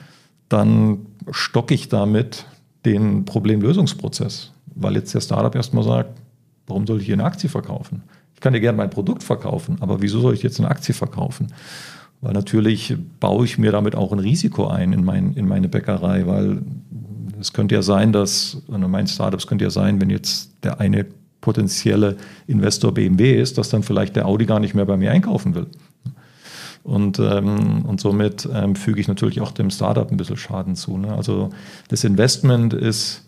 dann 0.52 1.06
stocke 1.30 1.74
ich 1.74 1.88
damit 1.88 2.46
den 2.84 3.24
Problemlösungsprozess. 3.24 4.52
Weil 4.74 4.94
jetzt 4.94 5.14
der 5.14 5.20
Startup 5.20 5.54
erstmal 5.54 5.84
sagt, 5.84 6.20
warum 6.66 6.86
soll 6.86 7.00
ich 7.00 7.06
hier 7.06 7.14
eine 7.14 7.24
Aktie 7.24 7.48
verkaufen? 7.48 8.02
Ich 8.34 8.40
kann 8.40 8.52
dir 8.52 8.60
gerne 8.60 8.78
mein 8.78 8.90
Produkt 8.90 9.22
verkaufen, 9.22 9.76
aber 9.80 10.02
wieso 10.02 10.20
soll 10.20 10.34
ich 10.34 10.42
jetzt 10.42 10.58
eine 10.58 10.70
Aktie 10.70 10.94
verkaufen? 10.94 11.52
Weil 12.20 12.32
natürlich 12.32 12.96
baue 13.20 13.44
ich 13.44 13.58
mir 13.58 13.72
damit 13.72 13.94
auch 13.94 14.12
ein 14.12 14.18
Risiko 14.18 14.68
ein 14.68 14.92
in, 14.92 15.04
mein, 15.04 15.34
in 15.34 15.46
meine 15.46 15.68
Bäckerei, 15.68 16.26
weil 16.26 16.62
es 17.40 17.52
könnte 17.52 17.74
ja 17.74 17.82
sein, 17.82 18.12
dass, 18.12 18.62
mein 18.68 19.06
Startups 19.06 19.46
könnte 19.46 19.64
ja 19.64 19.70
sein, 19.70 20.00
wenn 20.00 20.10
jetzt 20.10 20.52
der 20.62 20.80
eine 20.80 21.06
potenzielle 21.40 22.16
Investor 22.46 22.94
BMW 22.94 23.40
ist, 23.40 23.58
dass 23.58 23.68
dann 23.68 23.82
vielleicht 23.82 24.14
der 24.14 24.26
Audi 24.26 24.46
gar 24.46 24.60
nicht 24.60 24.74
mehr 24.74 24.84
bei 24.86 24.96
mir 24.96 25.10
einkaufen 25.10 25.54
will. 25.54 25.66
Und, 26.82 27.18
ähm, 27.20 27.84
und 27.84 28.00
somit 28.00 28.48
ähm, 28.52 28.74
füge 28.74 29.00
ich 29.00 29.08
natürlich 29.08 29.40
auch 29.40 29.52
dem 29.52 29.70
Startup 29.70 30.10
ein 30.10 30.16
bisschen 30.16 30.36
Schaden 30.36 30.74
zu. 30.74 30.98
Ne? 30.98 31.14
Also 31.14 31.50
das 31.88 32.02
Investment 32.04 32.74
ist 32.74 33.24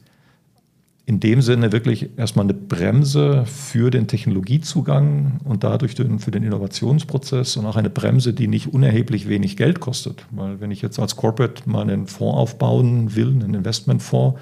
in 1.07 1.21
dem 1.21 1.43
Sinne 1.43 1.71
wirklich 1.71 2.19
erstmal 2.19 2.47
eine 2.47 2.55
Bremse 2.55 3.45
für 3.47 3.91
den 3.91 4.09
Technologiezugang 4.09 5.39
und 5.45 5.63
dadurch 5.63 5.95
den, 5.95 6.19
für 6.19 6.31
den 6.31 6.43
Innovationsprozess 6.43 7.57
und 7.59 7.67
auch 7.67 7.77
eine 7.77 7.91
Bremse, 7.91 8.33
die 8.33 8.49
nicht 8.49 8.73
unerheblich 8.73 9.29
wenig 9.29 9.57
Geld 9.57 9.81
kostet. 9.81 10.25
Weil 10.31 10.61
wenn 10.61 10.71
ich 10.71 10.81
jetzt 10.81 10.99
als 10.99 11.15
Corporate 11.15 11.69
mal 11.69 11.83
einen 11.83 12.07
Fonds 12.07 12.39
aufbauen 12.39 13.15
will, 13.15 13.29
einen 13.29 13.55
Investmentfonds, 13.55 14.41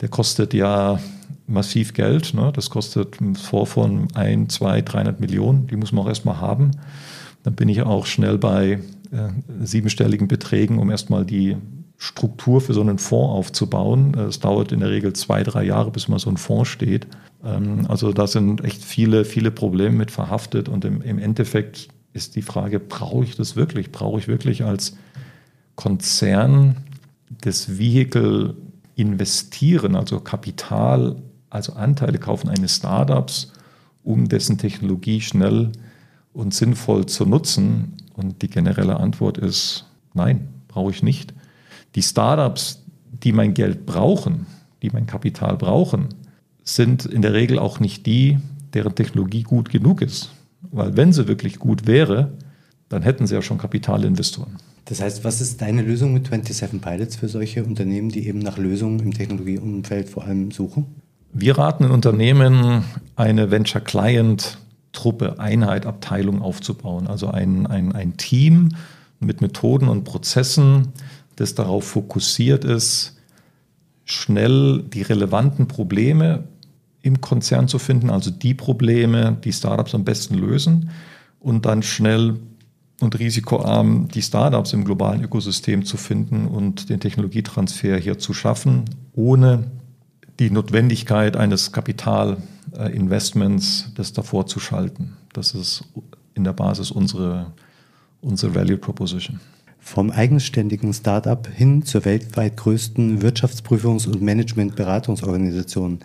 der 0.00 0.08
kostet 0.08 0.54
ja 0.54 0.98
massiv 1.46 1.94
Geld. 1.94 2.34
Ne? 2.34 2.50
Das 2.52 2.68
kostet 2.68 3.20
ein 3.20 3.36
Fonds 3.36 3.72
von 3.72 4.08
1, 4.14 4.52
2, 4.54 4.82
300 4.82 5.20
Millionen. 5.20 5.68
Die 5.68 5.76
muss 5.76 5.92
man 5.92 6.04
auch 6.04 6.08
erstmal 6.08 6.40
haben. 6.40 6.72
Dann 7.42 7.54
bin 7.54 7.68
ich 7.68 7.82
auch 7.82 8.06
schnell 8.06 8.38
bei 8.38 8.80
äh, 9.12 9.28
siebenstelligen 9.64 10.28
Beträgen, 10.28 10.78
um 10.78 10.90
erstmal 10.90 11.24
die 11.24 11.56
Struktur 11.96 12.60
für 12.60 12.72
so 12.72 12.80
einen 12.80 12.98
Fonds 12.98 13.30
aufzubauen. 13.30 14.14
Es 14.14 14.40
dauert 14.40 14.72
in 14.72 14.80
der 14.80 14.90
Regel 14.90 15.12
zwei, 15.12 15.42
drei 15.42 15.64
Jahre, 15.64 15.90
bis 15.90 16.08
mal 16.08 16.18
so 16.18 16.30
ein 16.30 16.38
Fonds 16.38 16.68
steht. 16.68 17.06
Ähm, 17.44 17.86
also 17.88 18.12
da 18.12 18.26
sind 18.26 18.64
echt 18.64 18.82
viele, 18.82 19.24
viele 19.24 19.50
Probleme 19.50 19.96
mit 19.96 20.10
verhaftet 20.10 20.68
und 20.68 20.84
im, 20.84 21.02
im 21.02 21.18
Endeffekt 21.18 21.88
ist 22.12 22.36
die 22.36 22.42
Frage, 22.42 22.80
brauche 22.80 23.24
ich 23.24 23.36
das 23.36 23.54
wirklich? 23.56 23.92
Brauche 23.92 24.18
ich 24.18 24.28
wirklich 24.28 24.64
als 24.64 24.96
Konzern 25.76 26.76
das 27.42 27.78
Vehikel 27.78 28.56
investieren, 28.96 29.94
also 29.94 30.20
Kapital, 30.20 31.16
also 31.48 31.74
Anteile 31.74 32.18
kaufen 32.18 32.48
eines 32.48 32.76
Startups, 32.76 33.52
um 34.02 34.28
dessen 34.28 34.58
Technologie 34.58 35.20
schnell 35.20 35.72
und 36.32 36.54
sinnvoll 36.54 37.06
zu 37.06 37.24
nutzen? 37.24 37.96
Und 38.14 38.42
die 38.42 38.48
generelle 38.48 38.98
Antwort 38.98 39.38
ist 39.38 39.86
nein, 40.14 40.48
brauche 40.68 40.90
ich 40.90 41.02
nicht. 41.02 41.34
Die 41.94 42.02
Startups, 42.02 42.82
die 43.22 43.32
mein 43.32 43.54
Geld 43.54 43.86
brauchen, 43.86 44.46
die 44.82 44.90
mein 44.90 45.06
Kapital 45.06 45.56
brauchen, 45.56 46.08
sind 46.62 47.06
in 47.06 47.22
der 47.22 47.32
Regel 47.32 47.58
auch 47.58 47.80
nicht 47.80 48.06
die, 48.06 48.38
deren 48.74 48.94
Technologie 48.94 49.42
gut 49.42 49.70
genug 49.70 50.02
ist. 50.02 50.30
Weil 50.70 50.96
wenn 50.96 51.12
sie 51.12 51.26
wirklich 51.26 51.58
gut 51.58 51.86
wäre, 51.86 52.32
dann 52.88 53.02
hätten 53.02 53.26
sie 53.26 53.34
ja 53.34 53.42
schon 53.42 53.58
Kapitalinvestoren. 53.58 54.56
Das 54.84 55.00
heißt, 55.00 55.24
was 55.24 55.40
ist 55.40 55.60
deine 55.62 55.82
Lösung 55.82 56.12
mit 56.12 56.26
27 56.26 56.80
Pilots 56.80 57.16
für 57.16 57.28
solche 57.28 57.64
Unternehmen, 57.64 58.08
die 58.08 58.26
eben 58.26 58.40
nach 58.40 58.58
Lösungen 58.58 59.00
im 59.00 59.12
Technologieumfeld 59.14 60.08
vor 60.08 60.24
allem 60.24 60.50
suchen? 60.50 60.86
Wir 61.32 61.56
raten 61.56 61.84
in 61.84 61.90
Unternehmen, 61.92 62.84
eine 63.14 63.50
Venture 63.52 63.80
Client 63.80 64.58
Truppe, 64.92 65.38
Einheit, 65.38 65.86
Abteilung 65.86 66.42
aufzubauen. 66.42 67.06
Also 67.06 67.28
ein, 67.28 67.66
ein, 67.66 67.92
ein 67.92 68.16
Team 68.16 68.70
mit 69.20 69.40
Methoden 69.40 69.88
und 69.88 70.04
Prozessen, 70.04 70.88
das 71.36 71.54
darauf 71.54 71.84
fokussiert 71.84 72.64
ist, 72.64 73.16
schnell 74.04 74.82
die 74.82 75.02
relevanten 75.02 75.68
Probleme 75.68 76.44
im 77.02 77.20
Konzern 77.20 77.68
zu 77.68 77.78
finden, 77.78 78.10
also 78.10 78.30
die 78.30 78.54
Probleme, 78.54 79.38
die 79.44 79.52
Startups 79.52 79.94
am 79.94 80.04
besten 80.04 80.34
lösen 80.34 80.90
und 81.38 81.64
dann 81.64 81.82
schnell 81.82 82.36
und 83.00 83.18
risikoarm 83.18 84.08
die 84.08 84.20
Startups 84.20 84.74
im 84.74 84.84
globalen 84.84 85.24
Ökosystem 85.24 85.84
zu 85.84 85.96
finden 85.96 86.46
und 86.46 86.90
den 86.90 87.00
Technologietransfer 87.00 87.96
hier 87.96 88.18
zu 88.18 88.34
schaffen, 88.34 88.84
ohne 89.14 89.70
die 90.38 90.50
Notwendigkeit 90.50 91.36
eines 91.36 91.72
Kapitalinvestments, 92.70 93.92
das 93.94 94.12
davor 94.12 94.46
zu 94.46 94.60
schalten. 94.60 95.16
Das 95.32 95.54
ist 95.54 95.84
in 96.34 96.44
der 96.44 96.52
Basis 96.52 96.90
unsere, 96.90 97.52
unsere 98.20 98.54
Value 98.54 98.78
Proposition. 98.78 99.40
Vom 99.82 100.10
eigenständigen 100.10 100.92
Start-up 100.92 101.48
hin 101.48 101.84
zur 101.84 102.04
weltweit 102.04 102.56
größten 102.58 103.22
Wirtschaftsprüfungs- 103.22 104.06
und 104.06 104.20
Managementberatungsorganisation. 104.20 106.00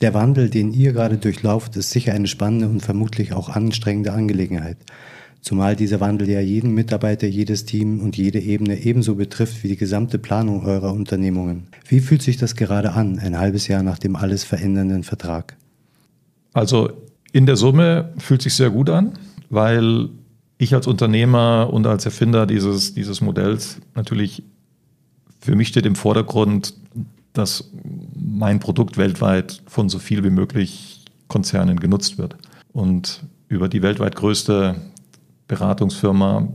Der 0.00 0.14
Wandel, 0.14 0.50
den 0.50 0.72
ihr 0.72 0.92
gerade 0.92 1.16
durchlauft, 1.16 1.76
ist 1.76 1.90
sicher 1.90 2.12
eine 2.12 2.26
spannende 2.26 2.68
und 2.68 2.80
vermutlich 2.80 3.32
auch 3.32 3.48
anstrengende 3.48 4.12
Angelegenheit. 4.12 4.78
Zumal 5.42 5.76
dieser 5.76 6.00
Wandel 6.00 6.28
ja 6.28 6.40
jeden 6.40 6.74
Mitarbeiter, 6.74 7.26
jedes 7.26 7.64
Team 7.64 8.00
und 8.00 8.16
jede 8.16 8.40
Ebene 8.40 8.78
ebenso 8.78 9.14
betrifft 9.14 9.62
wie 9.62 9.68
die 9.68 9.76
gesamte 9.76 10.18
Planung 10.18 10.66
eurer 10.66 10.92
Unternehmungen. 10.92 11.68
Wie 11.88 12.00
fühlt 12.00 12.22
sich 12.22 12.36
das 12.36 12.56
gerade 12.56 12.92
an, 12.92 13.18
ein 13.20 13.38
halbes 13.38 13.68
Jahr 13.68 13.82
nach 13.82 13.98
dem 13.98 14.16
alles 14.16 14.44
verändernden 14.44 15.04
Vertrag? 15.04 15.56
Also 16.52 16.90
in 17.32 17.46
der 17.46 17.56
Summe 17.56 18.12
fühlt 18.18 18.42
sich 18.42 18.54
sehr 18.54 18.70
gut 18.70 18.90
an, 18.90 19.12
weil 19.50 20.08
ich 20.58 20.74
als 20.74 20.86
Unternehmer 20.86 21.70
und 21.72 21.86
als 21.86 22.04
Erfinder 22.04 22.46
dieses, 22.46 22.94
dieses 22.94 23.20
Modells 23.20 23.78
natürlich, 23.94 24.42
für 25.40 25.54
mich 25.56 25.68
steht 25.68 25.86
im 25.86 25.94
Vordergrund, 25.96 26.74
dass 27.32 27.70
mein 28.14 28.60
Produkt 28.60 28.96
weltweit 28.96 29.62
von 29.66 29.88
so 29.88 29.98
viel 29.98 30.24
wie 30.24 30.30
möglich 30.30 31.04
Konzernen 31.28 31.78
genutzt 31.80 32.18
wird. 32.18 32.36
Und 32.72 33.22
über 33.48 33.68
die 33.68 33.82
weltweit 33.82 34.16
größte 34.16 34.76
Beratungsfirma 35.48 36.48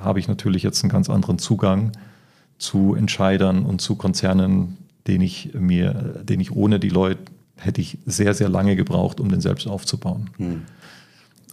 habe 0.00 0.18
ich 0.18 0.28
natürlich 0.28 0.62
jetzt 0.62 0.82
einen 0.82 0.90
ganz 0.90 1.10
anderen 1.10 1.38
Zugang 1.38 1.92
zu 2.58 2.94
Entscheidern 2.94 3.64
und 3.64 3.80
zu 3.80 3.96
Konzernen, 3.96 4.78
den 5.06 5.20
ich 5.20 5.52
mir, 5.54 6.22
den 6.24 6.40
ich 6.40 6.52
ohne 6.52 6.80
die 6.80 6.88
Leute 6.88 7.20
hätte 7.56 7.80
ich 7.80 7.98
sehr, 8.06 8.34
sehr 8.34 8.48
lange 8.48 8.76
gebraucht, 8.76 9.20
um 9.20 9.28
den 9.28 9.40
selbst 9.40 9.66
aufzubauen. 9.66 10.30
Hm. 10.36 10.62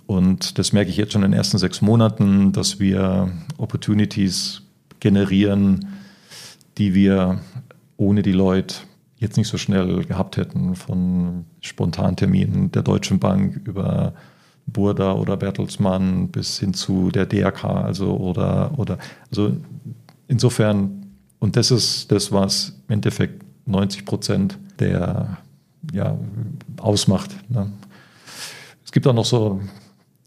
Und 0.05 0.57
das 0.57 0.73
merke 0.73 0.89
ich 0.89 0.97
jetzt 0.97 1.13
schon 1.13 1.23
in 1.23 1.31
den 1.31 1.37
ersten 1.37 1.57
sechs 1.57 1.81
Monaten, 1.81 2.51
dass 2.51 2.79
wir 2.79 3.31
Opportunities 3.57 4.61
generieren, 4.99 5.87
die 6.77 6.93
wir 6.93 7.39
ohne 7.97 8.21
die 8.21 8.33
Leute 8.33 8.75
jetzt 9.17 9.37
nicht 9.37 9.47
so 9.47 9.57
schnell 9.57 10.03
gehabt 10.03 10.37
hätten, 10.37 10.75
von 10.75 11.45
Spontanterminen 11.61 12.71
der 12.71 12.81
Deutschen 12.81 13.19
Bank 13.19 13.61
über 13.63 14.13
Burda 14.65 15.13
oder 15.13 15.37
Bertelsmann 15.37 16.29
bis 16.29 16.59
hin 16.59 16.73
zu 16.73 17.09
der 17.09 17.25
DRK, 17.25 17.63
also 17.63 18.17
oder, 18.17 18.77
oder 18.77 18.97
also 19.29 19.55
insofern, 20.27 21.05
und 21.39 21.55
das 21.55 21.71
ist 21.71 22.11
das, 22.11 22.31
was 22.31 22.73
im 22.87 22.95
Endeffekt 22.95 23.43
90 23.65 24.05
Prozent 24.05 24.57
der 24.79 25.37
ja, 25.91 26.17
ausmacht. 26.77 27.31
Ne? 27.49 27.71
Es 28.85 28.91
gibt 28.91 29.07
auch 29.07 29.13
noch 29.13 29.25
so 29.25 29.59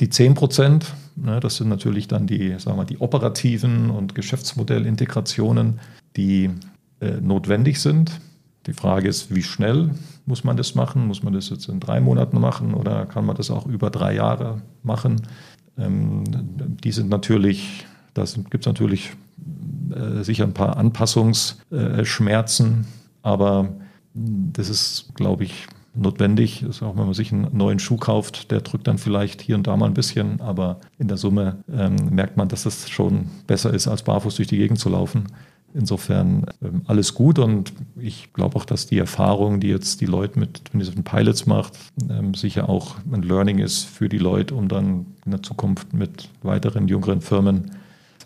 die 0.01 0.11
10 0.11 0.35
Prozent, 0.35 0.93
ne, 1.15 1.41
das 1.41 1.57
sind 1.57 1.69
natürlich 1.69 2.09
dann 2.09 2.27
die, 2.27 2.59
sagen 2.59 2.77
wir, 2.77 2.85
die 2.85 2.99
operativen 2.99 3.91
und 3.91 4.15
Geschäftsmodellintegrationen, 4.15 5.81
die 6.17 6.51
äh, 7.01 7.13
notwendig 7.21 7.81
sind. 7.81 8.21
Die 8.67 8.73
Frage 8.73 9.09
ist, 9.09 9.35
wie 9.35 9.43
schnell 9.43 9.91
muss 10.27 10.45
man 10.45 10.57
das 10.57 10.75
machen? 10.75 11.07
Muss 11.07 11.23
man 11.23 11.33
das 11.33 11.51
jetzt 11.51 11.69
in 11.69 11.81
drei 11.81 12.01
Monaten 12.01 12.41
machen 12.41 12.75
oder 12.75 13.07
kann 13.07 13.25
man 13.25 13.37
das 13.37 13.51
auch 13.51 13.67
über 13.67 13.91
drei 13.91 14.15
Jahre 14.15 14.61
machen? 14.83 15.23
Ähm, 15.79 16.25
die 16.83 16.91
sind 16.91 17.09
natürlich, 17.09 17.87
da 18.15 18.25
gibt 18.51 18.65
es 18.65 18.67
natürlich 18.67 19.13
äh, 19.95 20.25
sicher 20.25 20.45
ein 20.45 20.55
paar 20.55 20.77
Anpassungsschmerzen, 20.77 22.87
aber 23.23 23.69
das 24.53 24.69
ist, 24.69 25.11
glaube 25.15 25.45
ich, 25.45 25.67
notwendig. 25.95 26.63
ist 26.63 26.83
auch, 26.83 26.97
wenn 26.97 27.05
man 27.05 27.15
sich 27.15 27.33
einen 27.33 27.49
neuen 27.57 27.79
Schuh 27.79 27.97
kauft, 27.97 28.51
der 28.51 28.61
drückt 28.61 28.87
dann 28.87 28.99
vielleicht 28.99 29.41
hier 29.41 29.57
und 29.57 29.67
da 29.67 29.77
mal 29.77 29.87
ein 29.87 29.95
bisschen, 29.95 30.41
aber 30.41 30.81
in 30.99 31.09
der 31.09 31.17
Summe 31.17 31.59
ähm, 31.73 31.97
merkt 32.11 32.37
man, 32.37 32.49
dass 32.49 32.65
das 32.65 32.89
schon 32.89 33.27
besser 33.47 33.73
ist, 33.73 33.89
als 33.89 34.03
barfuß 34.03 34.37
durch 34.37 34.49
die 34.49 34.59
Gegend 34.59 34.79
zu 34.79 34.89
laufen. 34.89 35.25
Insofern 35.75 36.47
ähm, 36.63 36.83
alles 36.87 37.15
gut 37.15 37.39
und 37.39 37.73
ich 37.99 38.33
glaube 38.33 38.57
auch, 38.57 38.65
dass 38.65 38.87
die 38.87 38.99
Erfahrung, 38.99 39.61
die 39.61 39.69
jetzt 39.69 40.01
die 40.01 40.07
Leute 40.07 40.39
mit 40.39 40.63
diesen 40.73 41.05
Pilots 41.05 41.47
macht, 41.47 41.75
ähm, 42.09 42.35
sicher 42.35 42.69
auch 42.69 42.97
ein 43.13 43.23
Learning 43.23 43.59
ist 43.59 43.85
für 43.85 44.09
die 44.09 44.19
Leute, 44.19 44.55
um 44.55 44.69
dann 44.69 45.07
in 45.25 45.33
der 45.33 45.43
Zukunft 45.43 45.93
mit 45.93 46.29
weiteren 46.43 46.89
jüngeren 46.89 47.21
Firmen 47.21 47.73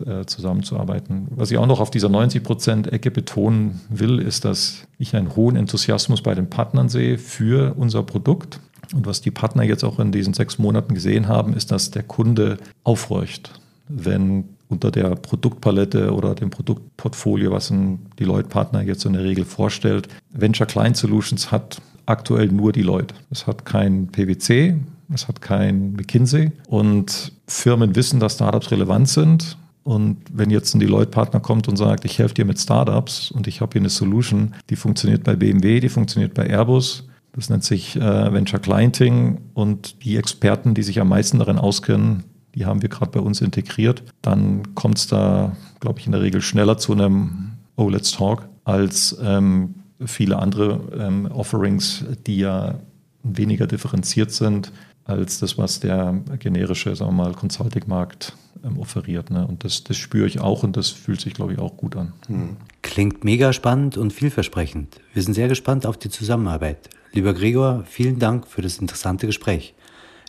äh, 0.05 0.25
zusammenzuarbeiten. 0.25 1.27
Was 1.31 1.51
ich 1.51 1.57
auch 1.57 1.67
noch 1.67 1.79
auf 1.79 1.91
dieser 1.91 2.07
90-Prozent-Ecke 2.07 3.11
betonen 3.11 3.81
will, 3.89 4.19
ist, 4.19 4.45
dass 4.45 4.87
ich 4.97 5.15
einen 5.15 5.35
hohen 5.35 5.55
Enthusiasmus 5.55 6.21
bei 6.21 6.35
den 6.35 6.49
Partnern 6.49 6.89
sehe 6.89 7.17
für 7.17 7.75
unser 7.77 8.03
Produkt. 8.03 8.59
Und 8.93 9.05
was 9.05 9.21
die 9.21 9.31
Partner 9.31 9.63
jetzt 9.63 9.83
auch 9.83 9.99
in 9.99 10.11
diesen 10.11 10.33
sechs 10.33 10.57
Monaten 10.57 10.93
gesehen 10.93 11.27
haben, 11.27 11.53
ist, 11.53 11.71
dass 11.71 11.91
der 11.91 12.03
Kunde 12.03 12.57
aufhorcht, 12.83 13.59
wenn 13.87 14.45
unter 14.69 14.89
der 14.89 15.15
Produktpalette 15.15 16.13
oder 16.13 16.33
dem 16.33 16.49
Produktportfolio, 16.49 17.51
was 17.51 17.69
ein 17.69 17.99
Deloitte-Partner 18.19 18.81
jetzt 18.81 19.05
in 19.05 19.13
der 19.13 19.23
Regel 19.23 19.45
vorstellt, 19.45 20.07
Venture 20.31 20.65
Client 20.65 20.95
Solutions 20.95 21.51
hat 21.51 21.81
aktuell 22.05 22.47
nur 22.47 22.71
Deloitte. 22.71 23.13
Es 23.29 23.47
hat 23.47 23.65
kein 23.65 24.07
PwC, 24.07 24.75
es 25.13 25.27
hat 25.27 25.41
kein 25.41 25.93
McKinsey 25.93 26.51
und 26.67 27.33
Firmen 27.47 27.95
wissen, 27.95 28.19
dass 28.19 28.35
Startups 28.35 28.71
relevant 28.71 29.09
sind 29.09 29.57
und 29.83 30.17
wenn 30.31 30.49
jetzt 30.49 30.75
ein 30.75 30.79
Deloitte-Partner 30.79 31.39
kommt 31.39 31.67
und 31.67 31.75
sagt, 31.75 32.05
ich 32.05 32.19
helfe 32.19 32.35
dir 32.35 32.45
mit 32.45 32.59
Startups 32.59 33.31
und 33.31 33.47
ich 33.47 33.61
habe 33.61 33.73
hier 33.73 33.81
eine 33.81 33.89
Solution, 33.89 34.53
die 34.69 34.75
funktioniert 34.75 35.23
bei 35.23 35.35
BMW, 35.35 35.79
die 35.79 35.89
funktioniert 35.89 36.33
bei 36.33 36.47
Airbus, 36.47 37.07
das 37.33 37.49
nennt 37.49 37.63
sich 37.63 37.95
äh, 37.95 38.33
Venture 38.33 38.59
Clienting. 38.59 39.39
Und 39.53 40.03
die 40.03 40.17
Experten, 40.17 40.73
die 40.73 40.83
sich 40.83 40.99
am 40.99 41.09
meisten 41.09 41.39
darin 41.39 41.57
auskennen, 41.57 42.23
die 42.53 42.65
haben 42.65 42.81
wir 42.81 42.89
gerade 42.89 43.11
bei 43.11 43.21
uns 43.21 43.41
integriert, 43.41 44.03
dann 44.21 44.75
kommt 44.75 44.97
es 44.97 45.07
da, 45.07 45.55
glaube 45.79 45.99
ich, 45.99 46.05
in 46.05 46.11
der 46.11 46.21
Regel 46.21 46.41
schneller 46.41 46.77
zu 46.77 46.91
einem 46.91 47.53
Oh, 47.77 47.89
let's 47.89 48.11
talk, 48.11 48.47
als 48.65 49.17
ähm, 49.23 49.75
viele 50.05 50.37
andere 50.37 50.81
ähm, 50.99 51.25
Offerings, 51.31 52.03
die 52.27 52.37
ja 52.37 52.75
weniger 53.23 53.65
differenziert 53.65 54.31
sind 54.31 54.71
als 55.11 55.39
das, 55.39 55.57
was 55.57 55.79
der 55.79 56.21
generische, 56.39 56.95
sagen 56.95 57.11
wir 57.11 57.23
mal, 57.23 57.33
Consulting-Markt 57.33 58.35
ähm, 58.63 58.79
offeriert. 58.79 59.29
Ne? 59.29 59.45
Und 59.45 59.63
das, 59.63 59.83
das 59.83 59.97
spüre 59.97 60.27
ich 60.27 60.39
auch 60.39 60.63
und 60.63 60.77
das 60.77 60.89
fühlt 60.89 61.21
sich, 61.21 61.33
glaube 61.33 61.53
ich, 61.53 61.59
auch 61.59 61.77
gut 61.77 61.95
an. 61.95 62.13
Hm. 62.27 62.57
Klingt 62.81 63.23
mega 63.23 63.53
spannend 63.53 63.97
und 63.97 64.13
vielversprechend. 64.13 64.99
Wir 65.13 65.23
sind 65.23 65.33
sehr 65.33 65.47
gespannt 65.47 65.85
auf 65.85 65.97
die 65.97 66.09
Zusammenarbeit. 66.09 66.89
Lieber 67.13 67.33
Gregor, 67.33 67.83
vielen 67.85 68.19
Dank 68.19 68.47
für 68.47 68.61
das 68.61 68.77
interessante 68.77 69.27
Gespräch. 69.27 69.73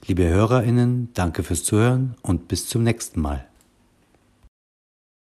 Liebe 0.06 0.28
HörerInnen, 0.28 1.10
danke 1.14 1.44
fürs 1.44 1.62
Zuhören 1.62 2.16
und 2.22 2.48
bis 2.48 2.68
zum 2.68 2.82
nächsten 2.82 3.20
Mal. 3.20 3.46